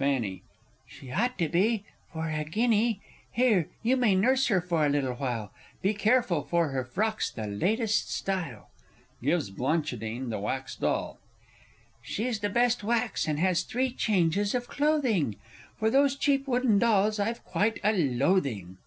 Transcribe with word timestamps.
Fanny. 0.00 0.42
She 0.88 1.12
ought 1.12 1.38
to 1.38 1.48
be 1.48 1.84
for 2.12 2.28
a 2.28 2.42
guinea! 2.42 3.00
Here, 3.30 3.68
you 3.84 3.96
may 3.96 4.16
nurse 4.16 4.48
her 4.48 4.60
for 4.60 4.84
a 4.84 4.88
little 4.88 5.14
while. 5.14 5.52
Be 5.80 5.94
careful, 5.94 6.42
for 6.42 6.70
her 6.70 6.82
frock's 6.84 7.30
the 7.30 7.46
latest 7.46 8.10
style. 8.10 8.68
[Gives 9.22 9.50
BLAN. 9.50 9.84
the 10.28 10.40
wax 10.40 10.74
doll. 10.74 11.20
She's 12.02 12.40
the 12.40 12.50
best 12.50 12.82
wax, 12.82 13.28
and 13.28 13.38
has 13.38 13.62
three 13.62 13.92
changes 13.92 14.56
of 14.56 14.66
clothing 14.66 15.36
For 15.78 15.88
those 15.88 16.16
cheap 16.16 16.48
wooden 16.48 16.80
dolls 16.80 17.20
I've 17.20 17.44
quite 17.44 17.78
a 17.84 17.92
loathing. 17.92 18.78